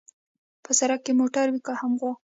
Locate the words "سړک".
0.79-1.01